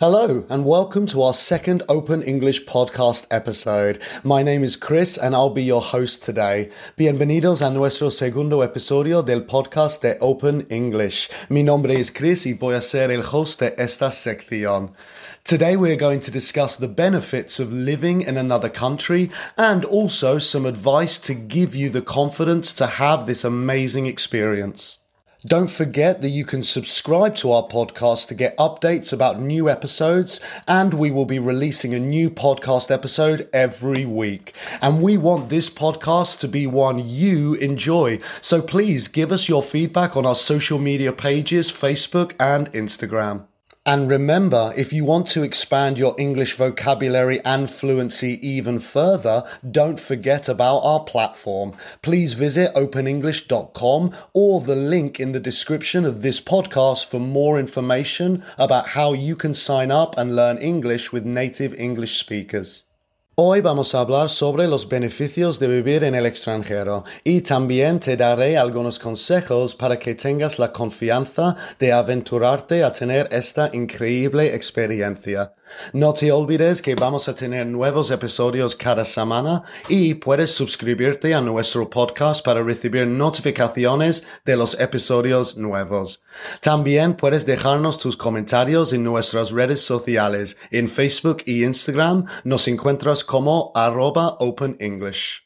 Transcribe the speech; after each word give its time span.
Hello, 0.00 0.46
and 0.48 0.64
welcome 0.64 1.06
to 1.08 1.20
our 1.20 1.34
second 1.34 1.82
Open 1.86 2.22
English 2.22 2.64
podcast 2.64 3.26
episode. 3.30 4.00
My 4.24 4.42
name 4.42 4.64
is 4.64 4.74
Chris, 4.74 5.18
and 5.18 5.34
I'll 5.34 5.50
be 5.50 5.62
your 5.62 5.82
host 5.82 6.22
today. 6.22 6.70
Bienvenidos 6.96 7.60
a 7.60 7.70
nuestro 7.70 8.08
segundo 8.08 8.62
episodio 8.62 9.20
del 9.20 9.42
podcast 9.42 10.00
de 10.00 10.16
Open 10.22 10.66
English. 10.70 11.28
Mi 11.50 11.62
nombre 11.62 12.00
es 12.00 12.08
Chris 12.08 12.46
y 12.46 12.54
voy 12.54 12.76
a 12.76 12.80
ser 12.80 13.10
el 13.10 13.20
host 13.20 13.60
de 13.60 13.74
esta 13.76 14.10
sección. 14.10 14.94
Today 15.44 15.76
we're 15.76 15.96
going 15.96 16.20
to 16.20 16.30
discuss 16.30 16.78
the 16.78 16.88
benefits 16.88 17.60
of 17.60 17.70
living 17.70 18.22
in 18.22 18.38
another 18.38 18.70
country 18.70 19.30
and 19.58 19.84
also 19.84 20.38
some 20.38 20.64
advice 20.64 21.18
to 21.18 21.34
give 21.34 21.74
you 21.74 21.90
the 21.90 22.00
confidence 22.00 22.72
to 22.72 22.86
have 22.86 23.26
this 23.26 23.44
amazing 23.44 24.06
experience. 24.06 24.99
Don't 25.46 25.70
forget 25.70 26.20
that 26.20 26.28
you 26.28 26.44
can 26.44 26.62
subscribe 26.62 27.34
to 27.36 27.50
our 27.50 27.66
podcast 27.66 28.28
to 28.28 28.34
get 28.34 28.54
updates 28.58 29.10
about 29.10 29.40
new 29.40 29.70
episodes, 29.70 30.38
and 30.68 30.92
we 30.92 31.10
will 31.10 31.24
be 31.24 31.38
releasing 31.38 31.94
a 31.94 31.98
new 31.98 32.28
podcast 32.28 32.90
episode 32.90 33.48
every 33.50 34.04
week. 34.04 34.54
And 34.82 35.02
we 35.02 35.16
want 35.16 35.48
this 35.48 35.70
podcast 35.70 36.40
to 36.40 36.48
be 36.48 36.66
one 36.66 37.00
you 37.02 37.54
enjoy. 37.54 38.18
So 38.42 38.60
please 38.60 39.08
give 39.08 39.32
us 39.32 39.48
your 39.48 39.62
feedback 39.62 40.14
on 40.14 40.26
our 40.26 40.34
social 40.34 40.78
media 40.78 41.10
pages, 41.10 41.72
Facebook 41.72 42.34
and 42.38 42.70
Instagram. 42.74 43.46
And 43.90 44.08
remember, 44.08 44.72
if 44.76 44.92
you 44.92 45.04
want 45.04 45.26
to 45.30 45.42
expand 45.42 45.98
your 45.98 46.14
English 46.16 46.54
vocabulary 46.54 47.44
and 47.44 47.68
fluency 47.68 48.38
even 48.46 48.78
further, 48.78 49.42
don't 49.68 49.98
forget 49.98 50.48
about 50.48 50.78
our 50.84 51.02
platform. 51.02 51.72
Please 52.00 52.34
visit 52.34 52.72
openenglish.com 52.76 54.12
or 54.32 54.60
the 54.60 54.76
link 54.76 55.18
in 55.18 55.32
the 55.32 55.40
description 55.40 56.04
of 56.04 56.22
this 56.22 56.40
podcast 56.40 57.06
for 57.06 57.18
more 57.18 57.58
information 57.58 58.44
about 58.58 58.90
how 58.90 59.12
you 59.12 59.34
can 59.34 59.54
sign 59.54 59.90
up 59.90 60.16
and 60.16 60.36
learn 60.36 60.58
English 60.58 61.10
with 61.10 61.26
native 61.26 61.74
English 61.74 62.16
speakers. 62.16 62.84
Hoy 63.42 63.62
vamos 63.62 63.94
a 63.94 64.00
hablar 64.00 64.28
sobre 64.28 64.68
los 64.68 64.86
beneficios 64.86 65.58
de 65.58 65.66
vivir 65.66 66.04
en 66.04 66.14
el 66.14 66.26
extranjero 66.26 67.04
y 67.24 67.40
también 67.40 67.98
te 67.98 68.14
daré 68.14 68.58
algunos 68.58 68.98
consejos 68.98 69.74
para 69.74 69.98
que 69.98 70.14
tengas 70.14 70.58
la 70.58 70.70
confianza 70.70 71.56
de 71.78 71.90
aventurarte 71.90 72.84
a 72.84 72.92
tener 72.92 73.28
esta 73.32 73.70
increíble 73.72 74.54
experiencia. 74.54 75.54
No 75.92 76.12
te 76.12 76.30
olvides 76.32 76.82
que 76.82 76.94
vamos 76.94 77.28
a 77.28 77.34
tener 77.34 77.66
nuevos 77.66 78.10
episodios 78.10 78.74
cada 78.76 79.04
semana 79.04 79.62
y 79.88 80.14
puedes 80.14 80.50
suscribirte 80.52 81.34
a 81.34 81.40
nuestro 81.40 81.88
podcast 81.88 82.44
para 82.44 82.62
recibir 82.62 83.06
notificaciones 83.06 84.24
de 84.44 84.56
los 84.56 84.78
episodios 84.78 85.56
nuevos. 85.56 86.22
También 86.60 87.14
puedes 87.14 87.46
dejarnos 87.46 87.98
tus 87.98 88.16
comentarios 88.16 88.92
en 88.92 89.04
nuestras 89.04 89.50
redes 89.52 89.80
sociales. 89.80 90.56
En 90.70 90.88
Facebook 90.88 91.38
y 91.46 91.64
Instagram 91.64 92.24
nos 92.44 92.66
encuentras 92.68 93.24
como 93.30 93.70
arroba 93.76 94.38
Open 94.40 94.76
English. 94.80 95.42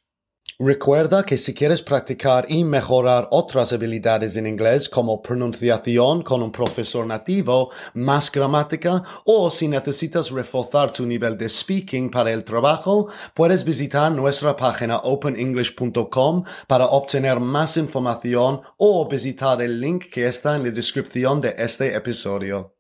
Recuerda 0.59 1.23
que 1.23 1.37
si 1.37 1.53
quieres 1.53 1.83
practicar 1.83 2.47
y 2.49 2.65
mejorar 2.65 3.29
otras 3.31 3.75
habilidades 3.75 4.37
en 4.37 4.47
inglés 4.47 4.89
como 4.89 5.21
pronunciación 5.21 6.23
con 6.23 6.43
un 6.43 6.51
profesor 6.51 7.05
nativo, 7.07 7.71
más 7.93 8.33
gramática 8.33 9.03
o 9.27 9.51
si 9.51 9.69
necesitas 9.69 10.31
reforzar 10.31 10.93
tu 10.93 11.05
nivel 11.05 11.37
de 11.37 11.47
speaking 11.47 12.11
para 12.11 12.33
el 12.33 12.43
trabajo, 12.43 13.09
puedes 13.35 13.63
visitar 13.65 14.11
nuestra 14.11 14.57
página 14.57 15.01
openenglish.com 15.05 16.45
para 16.67 16.87
obtener 16.87 17.39
más 17.39 17.77
información 17.77 18.63
o 18.79 19.07
visitar 19.07 19.61
el 19.61 19.79
link 19.79 20.05
que 20.11 20.27
está 20.27 20.57
en 20.57 20.63
la 20.63 20.71
descripción 20.71 21.43
de 21.43 21.55
este 21.59 21.95
episodio. 21.95 22.75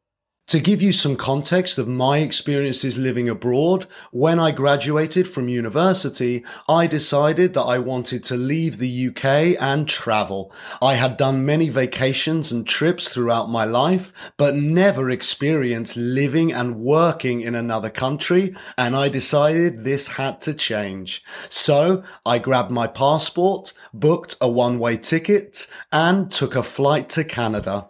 To 0.48 0.60
give 0.60 0.82
you 0.82 0.92
some 0.92 1.16
context 1.16 1.78
of 1.78 1.88
my 1.88 2.18
experiences 2.18 2.98
living 2.98 3.30
abroad, 3.30 3.86
when 4.10 4.38
I 4.38 4.50
graduated 4.50 5.26
from 5.26 5.48
university, 5.48 6.44
I 6.68 6.86
decided 6.86 7.54
that 7.54 7.62
I 7.62 7.78
wanted 7.78 8.22
to 8.24 8.36
leave 8.36 8.76
the 8.76 9.08
UK 9.08 9.56
and 9.58 9.88
travel. 9.88 10.52
I 10.82 10.94
had 10.94 11.16
done 11.16 11.46
many 11.46 11.70
vacations 11.70 12.52
and 12.52 12.66
trips 12.66 13.08
throughout 13.08 13.48
my 13.48 13.64
life, 13.64 14.12
but 14.36 14.54
never 14.54 15.08
experienced 15.08 15.96
living 15.96 16.52
and 16.52 16.76
working 16.76 17.40
in 17.40 17.54
another 17.54 17.90
country, 17.90 18.54
and 18.76 18.94
I 18.94 19.08
decided 19.08 19.84
this 19.84 20.08
had 20.08 20.42
to 20.42 20.52
change. 20.52 21.24
So 21.48 22.02
I 22.26 22.38
grabbed 22.38 22.70
my 22.70 22.86
passport, 22.86 23.72
booked 23.94 24.36
a 24.42 24.50
one-way 24.50 24.98
ticket, 24.98 25.66
and 25.90 26.30
took 26.30 26.54
a 26.54 26.62
flight 26.62 27.08
to 27.10 27.24
Canada. 27.24 27.88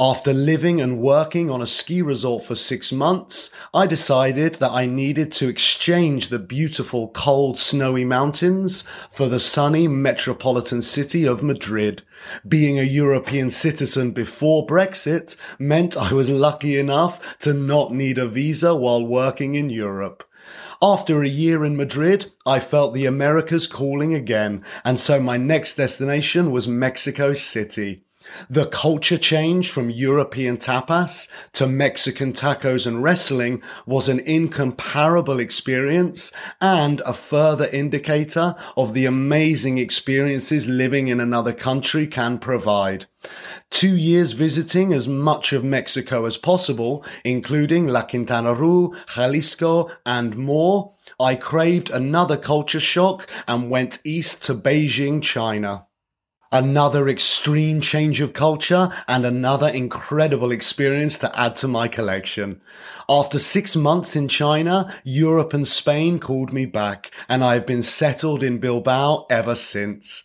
After 0.00 0.32
living 0.32 0.80
and 0.80 1.00
working 1.00 1.50
on 1.50 1.60
a 1.60 1.66
ski 1.66 2.02
resort 2.02 2.44
for 2.44 2.54
six 2.54 2.92
months, 2.92 3.50
I 3.74 3.88
decided 3.88 4.54
that 4.56 4.70
I 4.70 4.86
needed 4.86 5.32
to 5.32 5.48
exchange 5.48 6.28
the 6.28 6.38
beautiful 6.38 7.08
cold 7.08 7.58
snowy 7.58 8.04
mountains 8.04 8.84
for 9.10 9.28
the 9.28 9.40
sunny 9.40 9.88
metropolitan 9.88 10.82
city 10.82 11.26
of 11.26 11.42
Madrid. 11.42 12.04
Being 12.46 12.78
a 12.78 12.84
European 12.84 13.50
citizen 13.50 14.12
before 14.12 14.68
Brexit 14.68 15.34
meant 15.58 15.96
I 15.96 16.12
was 16.12 16.30
lucky 16.30 16.78
enough 16.78 17.36
to 17.40 17.52
not 17.52 17.92
need 17.92 18.18
a 18.18 18.28
visa 18.28 18.76
while 18.76 19.04
working 19.04 19.56
in 19.56 19.68
Europe. 19.68 20.22
After 20.80 21.24
a 21.24 21.28
year 21.28 21.64
in 21.64 21.76
Madrid, 21.76 22.30
I 22.46 22.60
felt 22.60 22.94
the 22.94 23.06
Americas 23.06 23.66
calling 23.66 24.14
again, 24.14 24.64
and 24.84 25.00
so 25.00 25.18
my 25.18 25.38
next 25.38 25.74
destination 25.74 26.52
was 26.52 26.68
Mexico 26.68 27.32
City. 27.32 28.04
The 28.50 28.66
culture 28.66 29.18
change 29.18 29.70
from 29.70 29.90
European 29.90 30.56
tapas 30.56 31.28
to 31.52 31.66
Mexican 31.66 32.32
tacos 32.32 32.86
and 32.86 33.02
wrestling 33.02 33.62
was 33.86 34.08
an 34.08 34.20
incomparable 34.20 35.40
experience 35.40 36.30
and 36.60 37.00
a 37.06 37.12
further 37.12 37.66
indicator 37.66 38.54
of 38.76 38.94
the 38.94 39.06
amazing 39.06 39.78
experiences 39.78 40.66
living 40.66 41.08
in 41.08 41.20
another 41.20 41.52
country 41.52 42.06
can 42.06 42.38
provide. 42.38 43.06
Two 43.70 43.96
years 43.96 44.32
visiting 44.32 44.92
as 44.92 45.08
much 45.08 45.52
of 45.52 45.64
Mexico 45.64 46.24
as 46.24 46.36
possible, 46.36 47.04
including 47.24 47.88
La 47.88 48.02
Quintana 48.02 48.54
Roo, 48.54 48.94
Jalisco, 49.14 49.90
and 50.06 50.36
more, 50.36 50.92
I 51.18 51.34
craved 51.34 51.90
another 51.90 52.36
culture 52.36 52.80
shock 52.80 53.28
and 53.48 53.70
went 53.70 53.98
east 54.04 54.44
to 54.44 54.54
Beijing, 54.54 55.22
China. 55.22 55.87
Another 56.50 57.08
extreme 57.08 57.82
change 57.82 58.22
of 58.22 58.32
culture 58.32 58.88
and 59.06 59.26
another 59.26 59.68
incredible 59.68 60.50
experience 60.50 61.18
to 61.18 61.38
add 61.38 61.56
to 61.56 61.68
my 61.68 61.88
collection. 61.88 62.62
After 63.06 63.38
six 63.38 63.76
months 63.76 64.16
in 64.16 64.28
China, 64.28 64.90
Europe 65.04 65.52
and 65.52 65.68
Spain 65.68 66.18
called 66.18 66.50
me 66.50 66.64
back 66.64 67.10
and 67.28 67.44
I 67.44 67.52
have 67.52 67.66
been 67.66 67.82
settled 67.82 68.42
in 68.42 68.60
Bilbao 68.60 69.26
ever 69.28 69.54
since. 69.54 70.24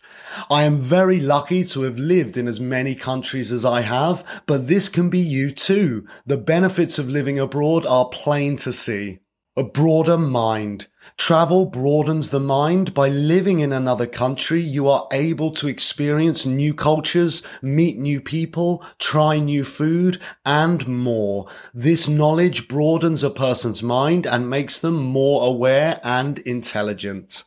I 0.50 0.62
am 0.62 0.78
very 0.78 1.20
lucky 1.20 1.62
to 1.64 1.82
have 1.82 1.98
lived 1.98 2.38
in 2.38 2.48
as 2.48 2.58
many 2.58 2.94
countries 2.94 3.52
as 3.52 3.66
I 3.66 3.82
have, 3.82 4.24
but 4.46 4.66
this 4.66 4.88
can 4.88 5.10
be 5.10 5.18
you 5.18 5.50
too. 5.50 6.06
The 6.24 6.38
benefits 6.38 6.98
of 6.98 7.10
living 7.10 7.38
abroad 7.38 7.84
are 7.84 8.08
plain 8.08 8.56
to 8.58 8.72
see. 8.72 9.18
A 9.56 9.62
broader 9.62 10.18
mind. 10.18 10.88
Travel 11.16 11.66
broadens 11.66 12.30
the 12.30 12.40
mind. 12.40 12.92
By 12.92 13.08
living 13.08 13.60
in 13.60 13.72
another 13.72 14.06
country, 14.06 14.60
you 14.60 14.88
are 14.88 15.06
able 15.12 15.52
to 15.52 15.68
experience 15.68 16.44
new 16.44 16.74
cultures, 16.74 17.40
meet 17.62 17.96
new 17.96 18.20
people, 18.20 18.84
try 18.98 19.38
new 19.38 19.62
food, 19.62 20.20
and 20.44 20.88
more. 20.88 21.46
This 21.72 22.08
knowledge 22.08 22.66
broadens 22.66 23.22
a 23.22 23.30
person's 23.30 23.80
mind 23.80 24.26
and 24.26 24.50
makes 24.50 24.80
them 24.80 24.96
more 24.96 25.46
aware 25.46 26.00
and 26.02 26.40
intelligent. 26.40 27.44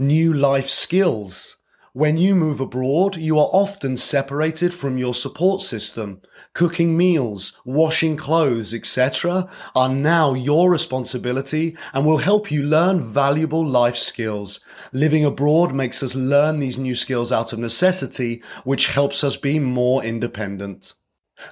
New 0.00 0.32
life 0.32 0.68
skills. 0.68 1.58
When 1.96 2.16
you 2.16 2.34
move 2.34 2.58
abroad, 2.58 3.14
you 3.14 3.38
are 3.38 3.48
often 3.52 3.96
separated 3.96 4.74
from 4.74 4.98
your 4.98 5.14
support 5.14 5.62
system. 5.62 6.22
Cooking 6.52 6.96
meals, 6.96 7.52
washing 7.64 8.16
clothes, 8.16 8.74
etc. 8.74 9.48
are 9.76 9.88
now 9.88 10.34
your 10.34 10.72
responsibility 10.72 11.76
and 11.92 12.04
will 12.04 12.18
help 12.18 12.50
you 12.50 12.64
learn 12.64 12.98
valuable 12.98 13.64
life 13.64 13.94
skills. 13.94 14.58
Living 14.92 15.24
abroad 15.24 15.72
makes 15.72 16.02
us 16.02 16.16
learn 16.16 16.58
these 16.58 16.78
new 16.78 16.96
skills 16.96 17.30
out 17.30 17.52
of 17.52 17.60
necessity, 17.60 18.42
which 18.64 18.88
helps 18.88 19.22
us 19.22 19.36
be 19.36 19.60
more 19.60 20.02
independent. 20.02 20.94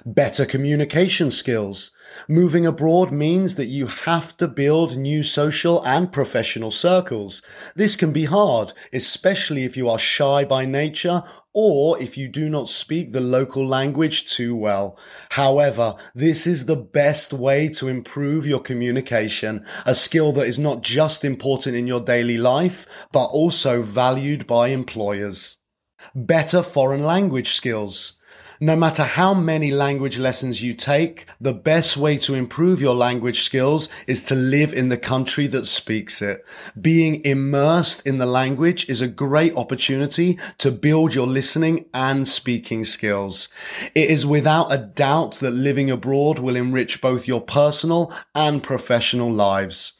Better 0.05 0.45
communication 0.45 1.29
skills. 1.29 1.91
Moving 2.29 2.65
abroad 2.65 3.11
means 3.11 3.55
that 3.55 3.67
you 3.67 3.87
have 3.87 4.37
to 4.37 4.47
build 4.47 4.95
new 4.95 5.23
social 5.23 5.85
and 5.85 6.11
professional 6.11 6.71
circles. 6.71 7.41
This 7.75 7.97
can 7.97 8.13
be 8.13 8.25
hard, 8.25 8.71
especially 8.93 9.65
if 9.65 9.75
you 9.75 9.89
are 9.89 9.99
shy 9.99 10.45
by 10.45 10.63
nature 10.65 11.23
or 11.53 12.01
if 12.01 12.17
you 12.17 12.27
do 12.27 12.49
not 12.49 12.69
speak 12.69 13.11
the 13.11 13.21
local 13.21 13.67
language 13.67 14.31
too 14.33 14.55
well. 14.55 14.97
However, 15.31 15.95
this 16.15 16.47
is 16.47 16.65
the 16.65 16.77
best 16.77 17.33
way 17.33 17.67
to 17.69 17.89
improve 17.89 18.47
your 18.47 18.61
communication, 18.61 19.65
a 19.85 19.93
skill 19.93 20.31
that 20.33 20.47
is 20.47 20.57
not 20.57 20.81
just 20.81 21.25
important 21.25 21.75
in 21.75 21.87
your 21.87 22.01
daily 22.01 22.37
life, 22.37 22.87
but 23.11 23.25
also 23.25 23.81
valued 23.81 24.47
by 24.47 24.69
employers. 24.69 25.57
Better 26.15 26.63
foreign 26.63 27.03
language 27.03 27.53
skills. 27.53 28.13
No 28.63 28.77
matter 28.77 29.03
how 29.03 29.33
many 29.33 29.71
language 29.71 30.17
lessons 30.17 30.63
you 30.63 30.73
take, 30.73 31.25
the 31.41 31.51
best 31.51 31.97
way 31.97 32.15
to 32.19 32.33
improve 32.33 32.79
your 32.79 32.95
language 32.95 33.43
skills 33.43 33.89
is 34.07 34.23
to 34.23 34.35
live 34.35 34.71
in 34.71 34.87
the 34.87 34.95
country 34.95 35.47
that 35.47 35.65
speaks 35.65 36.21
it. 36.21 36.45
Being 36.79 37.21
immersed 37.25 38.07
in 38.07 38.19
the 38.19 38.25
language 38.25 38.87
is 38.87 39.01
a 39.01 39.09
great 39.09 39.53
opportunity 39.57 40.39
to 40.59 40.71
build 40.71 41.13
your 41.13 41.27
listening 41.27 41.87
and 41.93 42.25
speaking 42.25 42.85
skills. 42.85 43.49
It 43.95 44.09
is 44.09 44.25
without 44.25 44.71
a 44.71 44.77
doubt 44.77 45.33
that 45.41 45.51
living 45.51 45.91
abroad 45.91 46.39
will 46.39 46.55
enrich 46.55 47.01
both 47.01 47.27
your 47.27 47.41
personal 47.41 48.13
and 48.33 48.63
professional 48.63 49.29
lives. 49.29 49.91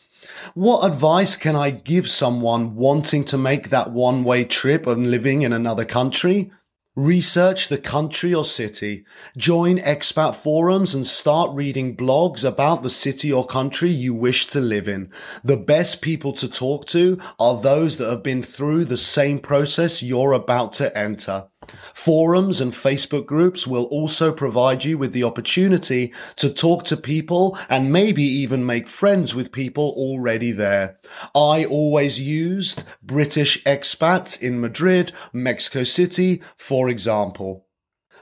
What 0.53 0.85
advice 0.85 1.35
can 1.35 1.57
I 1.57 1.69
give 1.69 2.07
someone 2.09 2.75
wanting 2.75 3.25
to 3.25 3.37
make 3.37 3.71
that 3.71 3.91
one 3.91 4.23
way 4.23 4.45
trip 4.45 4.87
and 4.87 5.11
living 5.11 5.41
in 5.41 5.51
another 5.51 5.83
country? 5.83 6.49
Research 6.95 7.69
the 7.69 7.79
country 7.79 8.35
or 8.35 8.45
city, 8.45 9.03
join 9.35 9.79
expat 9.79 10.35
forums 10.35 10.93
and 10.93 11.07
start 11.07 11.49
reading 11.55 11.97
blogs 11.97 12.47
about 12.47 12.83
the 12.83 12.89
city 12.91 13.33
or 13.33 13.43
country 13.43 13.89
you 13.89 14.13
wish 14.13 14.45
to 14.45 14.59
live 14.59 14.87
in. 14.87 15.09
The 15.43 15.57
best 15.57 16.03
people 16.03 16.33
to 16.33 16.47
talk 16.47 16.85
to 16.89 17.19
are 17.39 17.59
those 17.59 17.97
that 17.97 18.11
have 18.11 18.21
been 18.21 18.43
through 18.43 18.85
the 18.85 18.97
same 18.97 19.39
process 19.39 20.03
you're 20.03 20.33
about 20.33 20.73
to 20.73 20.95
enter. 20.95 21.47
Forums 21.93 22.59
and 22.61 22.71
Facebook 22.71 23.25
groups 23.25 23.65
will 23.67 23.85
also 23.85 24.31
provide 24.31 24.83
you 24.83 24.97
with 24.97 25.13
the 25.13 25.23
opportunity 25.23 26.13
to 26.37 26.49
talk 26.49 26.83
to 26.85 26.97
people 26.97 27.57
and 27.69 27.93
maybe 27.93 28.23
even 28.23 28.65
make 28.65 28.87
friends 28.87 29.33
with 29.33 29.51
people 29.51 29.93
already 29.95 30.51
there. 30.51 30.99
I 31.35 31.65
always 31.65 32.19
used 32.19 32.83
British 33.01 33.63
expats 33.63 34.41
in 34.41 34.61
Madrid, 34.61 35.11
Mexico 35.31 35.83
City, 35.83 36.41
for 36.57 36.89
example. 36.89 37.67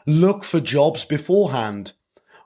Look 0.05 0.43
for 0.43 0.59
jobs 0.59 1.05
beforehand. 1.05 1.93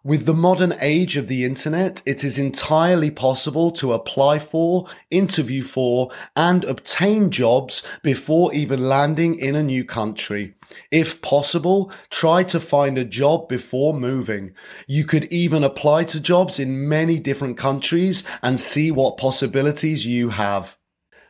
With 0.05 0.27
the 0.27 0.35
modern 0.35 0.75
age 0.81 1.17
of 1.17 1.27
the 1.27 1.43
internet, 1.45 2.03
it 2.05 2.23
is 2.23 2.37
entirely 2.37 3.09
possible 3.09 3.71
to 3.71 3.91
apply 3.91 4.37
for, 4.37 4.85
interview 5.09 5.63
for, 5.63 6.11
and 6.35 6.63
obtain 6.63 7.31
jobs 7.31 7.81
before 8.03 8.53
even 8.53 8.87
landing 8.87 9.39
in 9.39 9.55
a 9.55 9.63
new 9.63 9.83
country. 9.83 10.53
If 10.91 11.23
possible, 11.23 11.91
try 12.11 12.43
to 12.43 12.59
find 12.59 12.99
a 12.99 13.03
job 13.03 13.49
before 13.49 13.95
moving. 13.95 14.53
You 14.87 15.05
could 15.05 15.25
even 15.33 15.63
apply 15.63 16.03
to 16.03 16.19
jobs 16.19 16.59
in 16.59 16.87
many 16.87 17.17
different 17.17 17.57
countries 17.57 18.23
and 18.43 18.59
see 18.59 18.91
what 18.91 19.17
possibilities 19.17 20.05
you 20.05 20.29
have. 20.29 20.77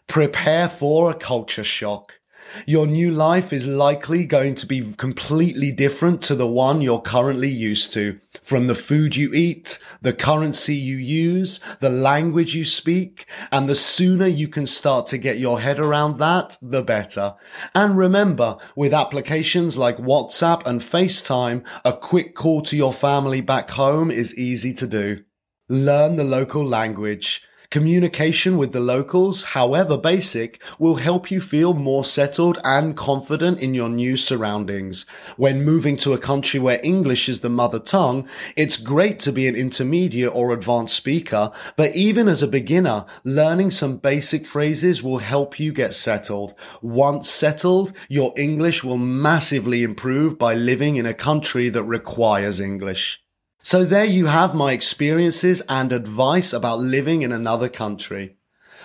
Prepare 0.09 0.67
for 0.67 1.09
a 1.09 1.15
culture 1.15 1.63
shock. 1.63 2.19
Your 2.65 2.87
new 2.87 3.11
life 3.11 3.51
is 3.51 3.65
likely 3.65 4.25
going 4.25 4.55
to 4.55 4.65
be 4.65 4.93
completely 4.97 5.71
different 5.71 6.21
to 6.23 6.35
the 6.35 6.47
one 6.47 6.81
you're 6.81 7.01
currently 7.01 7.49
used 7.49 7.91
to. 7.93 8.19
From 8.41 8.67
the 8.67 8.75
food 8.75 9.15
you 9.15 9.33
eat, 9.33 9.79
the 10.01 10.13
currency 10.13 10.75
you 10.75 10.97
use, 10.97 11.59
the 11.79 11.89
language 11.89 12.53
you 12.55 12.65
speak, 12.65 13.25
and 13.51 13.67
the 13.67 13.75
sooner 13.75 14.27
you 14.27 14.47
can 14.47 14.67
start 14.67 15.07
to 15.07 15.17
get 15.17 15.39
your 15.39 15.59
head 15.59 15.79
around 15.79 16.19
that, 16.19 16.57
the 16.61 16.83
better. 16.83 17.35
And 17.73 17.97
remember, 17.97 18.57
with 18.75 18.93
applications 18.93 19.77
like 19.77 19.97
WhatsApp 19.97 20.65
and 20.65 20.81
FaceTime, 20.81 21.65
a 21.83 21.93
quick 21.93 22.35
call 22.35 22.61
to 22.63 22.75
your 22.75 22.93
family 22.93 23.41
back 23.41 23.69
home 23.71 24.11
is 24.11 24.35
easy 24.35 24.73
to 24.73 24.87
do. 24.87 25.23
Learn 25.67 26.15
the 26.15 26.23
local 26.23 26.63
language. 26.63 27.41
Communication 27.69 28.57
with 28.57 28.71
the 28.71 28.79
locals, 28.79 29.43
however 29.43 29.97
basic, 29.97 30.61
will 30.79 30.95
help 30.95 31.31
you 31.31 31.41
feel 31.41 31.73
more 31.73 32.05
settled 32.05 32.59
and 32.63 32.95
confident 32.95 33.59
in 33.59 33.73
your 33.73 33.89
new 33.89 34.15
surroundings. 34.17 35.05
When 35.37 35.65
moving 35.65 35.97
to 35.97 36.13
a 36.13 36.17
country 36.17 36.59
where 36.59 36.79
English 36.83 37.27
is 37.27 37.39
the 37.39 37.49
mother 37.49 37.79
tongue, 37.79 38.27
it's 38.55 38.77
great 38.77 39.19
to 39.19 39.31
be 39.31 39.47
an 39.47 39.55
intermediate 39.55 40.33
or 40.33 40.53
advanced 40.53 40.95
speaker, 40.95 41.51
but 41.75 41.95
even 41.95 42.27
as 42.27 42.41
a 42.41 42.47
beginner, 42.47 43.05
learning 43.23 43.71
some 43.71 43.97
basic 43.97 44.45
phrases 44.45 45.01
will 45.01 45.17
help 45.17 45.59
you 45.59 45.73
get 45.73 45.93
settled. 45.93 46.53
Once 46.81 47.29
settled, 47.29 47.93
your 48.09 48.33
English 48.37 48.83
will 48.83 48.97
massively 48.97 49.83
improve 49.83 50.37
by 50.37 50.53
living 50.53 50.95
in 50.95 51.05
a 51.05 51.13
country 51.13 51.69
that 51.69 51.83
requires 51.83 52.59
English. 52.59 53.24
So 53.65 53.83
there 53.83 54.05
you 54.05 54.27
have 54.27 54.53
my 54.53 54.73
experiences 54.73 55.63
and 55.67 55.91
advice 55.91 56.53
about 56.53 56.77
living 56.77 57.23
in 57.23 57.31
another 57.31 57.67
country. 57.67 58.35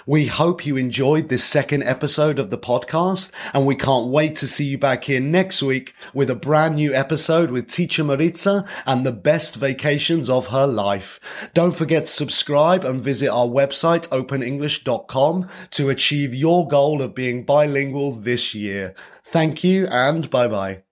We 0.06 0.24
hope 0.24 0.64
you 0.64 0.78
enjoyed 0.78 1.28
this 1.28 1.44
second 1.44 1.82
episode 1.82 2.38
of 2.38 2.48
the 2.48 2.56
podcast 2.56 3.30
and 3.52 3.66
we 3.66 3.74
can't 3.74 4.06
wait 4.06 4.36
to 4.36 4.48
see 4.48 4.64
you 4.64 4.78
back 4.78 5.04
here 5.04 5.20
next 5.20 5.62
week 5.62 5.92
with 6.14 6.30
a 6.30 6.34
brand 6.34 6.76
new 6.76 6.94
episode 6.94 7.50
with 7.50 7.68
teacher 7.68 8.02
Maritza 8.02 8.64
and 8.86 9.04
the 9.04 9.12
best 9.12 9.56
vacations 9.56 10.30
of 10.30 10.46
her 10.46 10.66
life. 10.66 11.20
Don't 11.52 11.76
forget 11.76 12.06
to 12.06 12.12
subscribe 12.12 12.82
and 12.82 13.02
visit 13.02 13.28
our 13.28 13.48
website 13.48 14.08
openenglish.com 14.08 15.46
to 15.72 15.90
achieve 15.90 16.34
your 16.34 16.66
goal 16.66 17.02
of 17.02 17.14
being 17.14 17.44
bilingual 17.44 18.12
this 18.12 18.54
year. 18.54 18.94
Thank 19.24 19.62
you 19.62 19.88
and 19.88 20.30
bye 20.30 20.48
bye. 20.48 20.84